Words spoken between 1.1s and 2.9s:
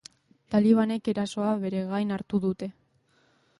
erasoa bere gain hartu dute.